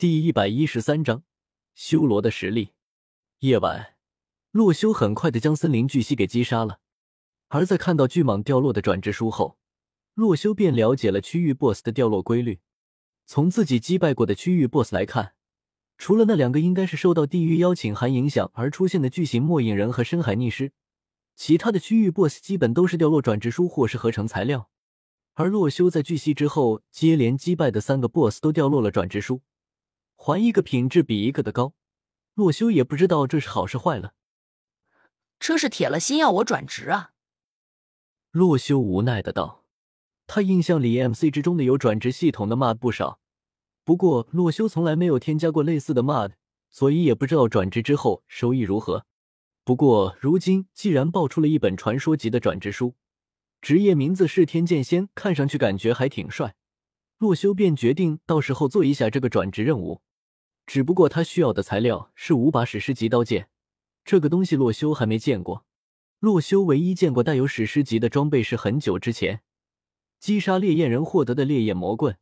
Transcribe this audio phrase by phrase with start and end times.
[0.00, 1.24] 第一百一十三章，
[1.74, 2.70] 修罗的实力。
[3.40, 3.96] 夜晚，
[4.50, 6.80] 洛修很快的将森林巨蜥给击杀了。
[7.48, 9.58] 而在看到巨蟒掉落的转职书后，
[10.14, 12.60] 洛修便了解了区域 BOSS 的掉落规律。
[13.26, 15.34] 从自己击败过的区域 BOSS 来看，
[15.98, 20.72] 除了那两个应该是受到地狱邀请函影响而出现的巨型末影人和深海逆尸，
[21.36, 24.70] 其他的区域 BOSS 基本都是掉落转职书或是合成材料。
[25.34, 29.42] 而洛修在巨蜥之后接连击败的三个 BOSS 都掉落了转职书。
[30.22, 31.72] 还一个品质比一个的高，
[32.34, 34.12] 洛修也不知道这是好是坏了。
[35.38, 37.12] 这是铁了心要我转职啊！
[38.30, 39.64] 洛修无奈的道。
[40.26, 43.18] 他印象里 MC 之中的有转职系统的 MUD 不少，
[43.82, 46.32] 不过洛修从来没有添加过类似的 MUD，
[46.68, 49.06] 所以也不知道转职之后收益如何。
[49.64, 52.94] 不过如今既然爆出了一本传说级的转职书，
[53.62, 56.54] 职业名字是天剑仙，看上去感觉还挺帅，
[57.16, 60.02] 洛修便决定到时候做一下这个转职任务。
[60.72, 63.48] 只不过他需要的材料是五把史诗级刀剑，
[64.04, 65.66] 这个东西洛修还没见过。
[66.20, 69.42] 洛修唯一见过带有史诗级的装备是很久之前
[70.20, 72.16] 击杀烈焰人获得的烈焰魔棍，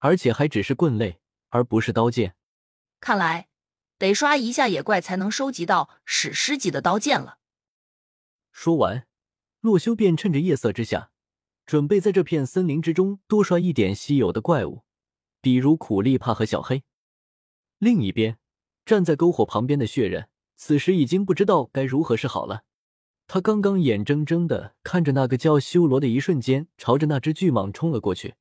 [0.00, 2.36] 而且还只是棍类，而不是刀剑。
[3.00, 3.48] 看来
[3.96, 7.38] 得刷一下野怪才能收集到史诗级的刀剑了。
[8.52, 9.06] 说完，
[9.62, 11.10] 洛修便趁着夜色之下，
[11.64, 14.82] 准备在这片森林之中多刷一点稀有的怪物，
[15.40, 16.82] 比如苦力怕和小黑。
[17.78, 18.38] 另一边，
[18.84, 22.64] 站在篝火旁边的血刃，此时已经不知道该如何是好了。
[23.28, 28.34] 他刚刚眼睁睁的看着那个叫修罗的，一瞬间朝着那只巨蟒冲了过去，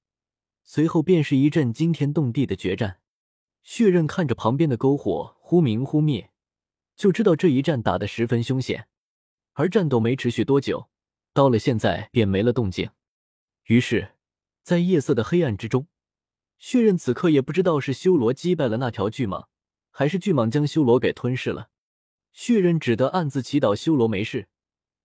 [0.64, 3.00] 随后便是一阵惊天动地的决战。
[3.62, 6.32] 血刃看着旁边的篝火忽明忽灭，
[6.96, 8.88] 就知道这一战打得十分凶险。
[9.54, 10.90] 而战斗没持续多久，
[11.34, 12.90] 到了现在便没了动静。
[13.66, 14.14] 于是，
[14.64, 15.88] 在夜色的黑暗之中。
[16.58, 19.48] 血刃此刻也不知道是修罗击败了那条巨蟒，
[19.92, 21.70] 还是巨蟒将修罗给吞噬了。
[22.34, 24.48] 血刃只得暗自祈祷修罗没事，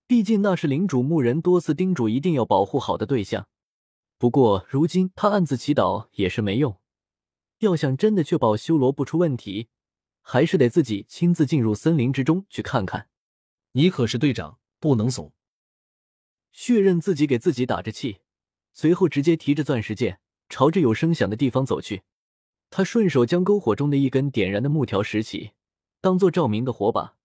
[0.07, 3.49] 毕竟那是领主牧人多次叮嘱一定要保护好的对象。
[4.19, 6.79] 不过如今他暗自祈祷也是没用，
[7.59, 9.69] 要想真的确保修罗不出问题，
[10.21, 13.09] 还是得自己亲自进入森林之中去看看。
[13.73, 15.33] 你可是队长，不能怂。
[16.53, 18.19] 血刃自己给自己打着气，
[18.73, 20.21] 随后直接提着钻石剑。
[20.53, 22.03] 朝着有声响的地方走去，
[22.69, 25.53] 他顺手将篝火中的一根点燃的木条拾起，
[26.03, 27.17] 当做照明的火把，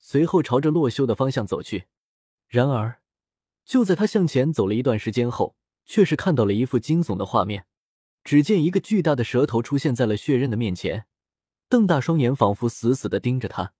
[0.00, 1.84] 随后朝着洛修的方向走去。
[2.48, 3.00] 然而，
[3.64, 5.54] 就在他向前走了一段时间后，
[5.86, 7.66] 却是看到了一副惊悚的画面。
[8.24, 11.06] 只见一个巨大的蛇头出现在了血刃的面前，
[11.68, 13.74] 瞪大双眼，仿佛死死的盯着他。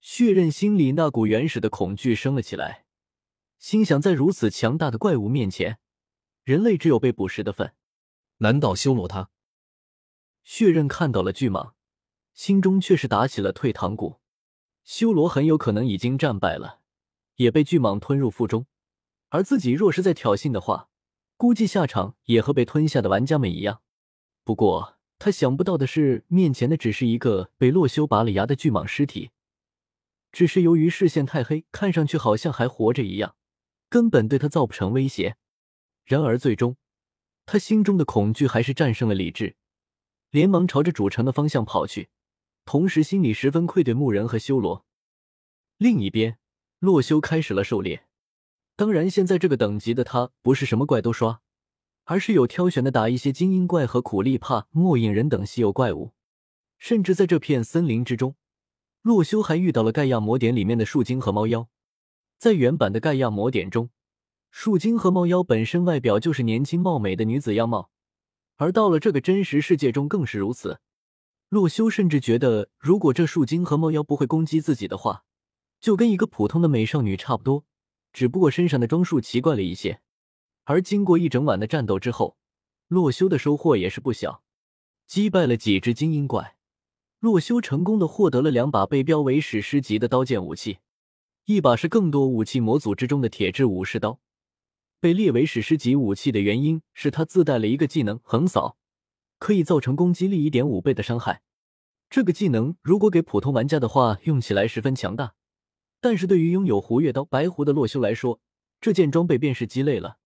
[0.00, 2.86] 血刃心里那股原始的恐惧升了起来，
[3.58, 5.78] 心想：在如此强大的怪物面前，
[6.44, 7.74] 人类只有被捕食的份。
[8.38, 9.30] 难道修罗他？
[10.44, 11.72] 血刃看到了巨蟒，
[12.34, 14.20] 心中却是打起了退堂鼓。
[14.84, 16.80] 修罗很有可能已经战败了，
[17.34, 18.66] 也被巨蟒吞入腹中。
[19.30, 20.88] 而自己若是再挑衅的话，
[21.36, 23.82] 估计下场也和被吞下的玩家们一样。
[24.44, 29.32] 不过他想不到的是，面前的只是一个被洛修拔了牙的巨蟒尸体。
[30.30, 33.34] 只是由于视线太黑，看上去好像还活着一样，
[33.88, 35.36] 根本对他造不成威胁。
[36.04, 36.76] 然而最终。
[37.50, 39.56] 他心中的恐惧还是战胜了理智，
[40.28, 42.10] 连忙朝着主城的方向跑去，
[42.66, 44.84] 同时心里十分愧对牧人和修罗。
[45.78, 46.36] 另一边，
[46.78, 48.04] 洛修开始了狩猎。
[48.76, 51.40] 当然，现在这个等级的他不是什么怪都刷，
[52.04, 56.12] 而是有挑选的打一些精英怪和苦力怕、末影人等稀有怪物。
[56.76, 58.36] 甚至在这片森林之中，
[59.00, 61.66] 洛修还遇到了盖亚魔典里面的树精和猫妖。
[62.36, 63.88] 在原版的盖亚魔典中。
[64.50, 67.90] 树精和猫妖本身外表就是年轻貌美的女子样貌，
[68.56, 70.80] 而到了这个真实世界中更是如此。
[71.48, 75.24] 洛修甚至觉得，如果这树精和猫妖不会攻击自己的话，
[75.80, 77.64] 就跟一个普通的美少女差不多，
[78.12, 80.00] 只不过身上的装束奇怪了一些。
[80.64, 82.36] 而经过一整晚的战斗之后，
[82.88, 84.42] 洛修的收获也是不小，
[85.06, 86.56] 击败了几只精英怪，
[87.20, 90.78] 洛修成功的获得了两把被标为史诗级的刀剑武器，
[91.46, 94.20] 一把是更多武器模组之中的铁质武士刀。
[95.00, 98.76] 被列为史诗级武器的原因是它自带了一个技能横扫，
[99.38, 101.42] 可以造成攻击力一点五倍的伤害。
[102.10, 105.34] 这个技能如果给普通玩家的话，用起来十分强大；
[106.00, 108.40] 但是对于拥有胡月刀白狐的洛修来说，
[108.80, 110.18] 这件装备便是鸡肋了。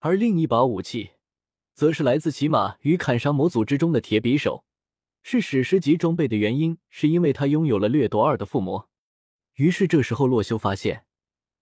[0.00, 1.10] 而另一把武器，
[1.74, 4.64] 则是来自骑马与砍杀模组之中的铁匕首，
[5.22, 8.88] 是史诗级装备的原因，是因为它拥有了掠夺二的附魔。
[9.54, 11.04] 于是这时候洛修发现。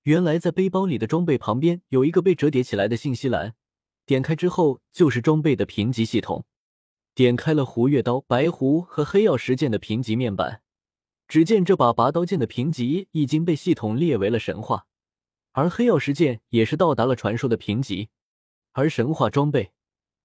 [0.07, 3.57] 原来在背包里的装备旁边有一个被折叠起来的信息栏，
[4.05, 6.45] 点开之后就是装备的评级系统。
[7.13, 10.63] 点开了胡月刀、白狐和黑曜石剑的评级面板，
[11.27, 14.87] 只见这把拔刀剑的评级已经被系统列为了神话，
[15.51, 18.11] 而黑曜石剑也是到达了传说的评级，
[18.75, 19.73] 而神话装备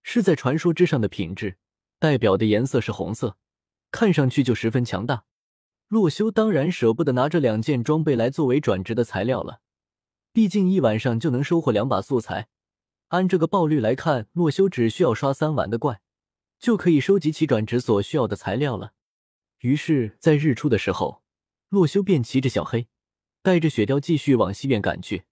[0.04, 1.58] 是在传说之上的品质，
[1.98, 3.36] 代表的颜色是红色，
[3.90, 5.24] 看上去就十分强大。
[5.88, 9.62] 洛修当然舍不得拿这两件装备来作为转职的材料了，
[10.34, 12.48] 毕竟一晚上就能收获两把素材。
[13.10, 16.02] 按这个爆率来看，洛修只需要刷三晚的怪，
[16.60, 18.94] 就可以收集起转职所需要的材料了。
[19.60, 21.24] 于是，在日出的时候，
[21.70, 22.88] 洛修便骑着小黑，
[23.42, 25.24] 带着雪貂继续往西边赶去。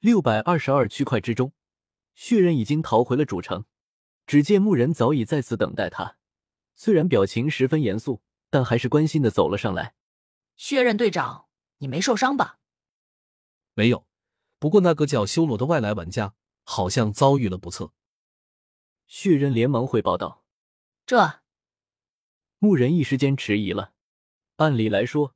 [0.00, 1.52] 六百二十二区块之中，
[2.14, 3.64] 血刃已经逃回了主城，
[4.26, 6.16] 只见牧人早已在此等待他，
[6.74, 8.22] 虽然表情十分严肃。
[8.52, 9.94] 但还是关心的走了上来。
[10.56, 11.46] 血刃队长，
[11.78, 12.58] 你没受伤吧？
[13.74, 14.06] 没有，
[14.58, 16.34] 不过那个叫修罗的外来玩家
[16.64, 17.92] 好像遭遇了不测。
[19.06, 20.44] 血刃连忙汇报道
[21.06, 21.40] ：“这……”
[22.58, 23.92] 牧人一时间迟疑了。
[24.56, 25.34] 按理来说，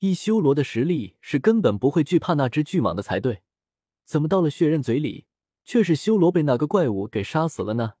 [0.00, 3.42] 以修罗的实力是根本不会惧怕那只巨蟒的才对，
[4.04, 5.26] 怎么到了血刃嘴里，
[5.64, 7.94] 却是修罗被那个怪物给杀死了呢？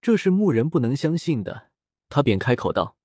[0.00, 1.70] 这是牧人不能相信的。
[2.08, 2.96] 他便开口道。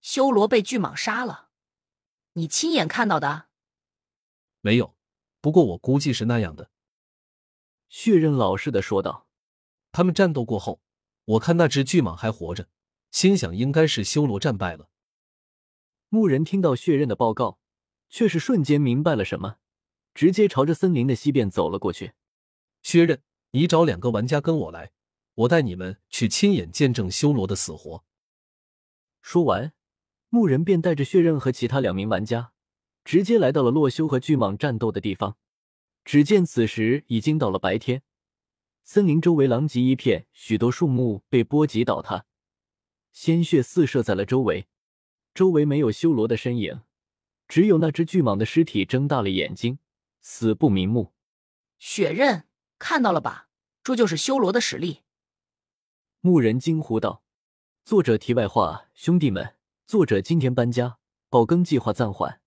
[0.00, 1.50] 修罗被巨蟒杀了，
[2.34, 3.48] 你亲眼看到的？
[4.60, 4.94] 没有，
[5.40, 6.70] 不过我估计是那样的。
[7.88, 9.26] 血刃老实的说道
[9.92, 10.80] ：“他们战斗过后，
[11.24, 12.68] 我看那只巨蟒还活着，
[13.10, 14.90] 心想应该是修罗战败了。”
[16.08, 17.58] 牧人听到血刃的报告，
[18.08, 19.56] 却是瞬间明白了什么，
[20.14, 22.12] 直接朝着森林的西边走了过去。
[22.82, 24.92] 血刃，你找两个玩家跟我来，
[25.34, 28.04] 我带你们去亲眼见证修罗的死活。
[29.20, 29.72] 说完。
[30.32, 32.52] 牧人便带着血刃和其他两名玩家，
[33.04, 35.36] 直接来到了洛修和巨蟒战斗的地方。
[36.04, 38.02] 只见此时已经到了白天，
[38.82, 42.24] 森林周围狼藉一片，许多树木被波及倒塌，
[43.12, 44.66] 鲜血四射在了周围。
[45.34, 46.80] 周围没有修罗的身影，
[47.46, 49.78] 只有那只巨蟒的尸体睁大了眼睛，
[50.20, 51.12] 死不瞑目。
[51.78, 52.48] 血刃
[52.78, 53.48] 看到了吧？
[53.82, 55.02] 这就是修罗的实力。
[56.20, 57.22] 牧人惊呼道
[57.84, 59.54] ：“作者题外话，兄弟们。”
[59.86, 60.98] 作者今天搬家，
[61.28, 62.39] 爆更计划暂缓。